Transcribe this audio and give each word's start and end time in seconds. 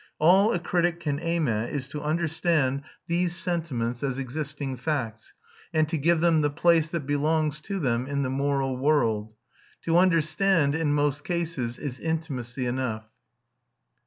All 0.17 0.51
a 0.51 0.57
critic 0.57 0.99
can 0.99 1.19
aim 1.19 1.47
at 1.47 1.69
is 1.69 1.87
to 1.89 2.01
understand 2.01 2.81
these 3.05 3.35
sentiments 3.35 4.01
as 4.01 4.17
existing 4.17 4.77
facts, 4.77 5.35
and 5.75 5.87
to 5.89 5.97
give 5.99 6.21
them 6.21 6.41
the 6.41 6.49
place 6.49 6.89
that 6.89 7.05
belongs 7.05 7.61
to 7.61 7.77
them 7.77 8.07
in 8.07 8.23
the 8.23 8.29
moral 8.31 8.75
world. 8.77 9.35
To 9.83 9.99
understand, 9.99 10.73
in 10.73 10.91
most 10.91 11.23
cases, 11.23 11.77
is 11.77 11.99
intimacy 11.99 12.65
enough. 12.65 13.05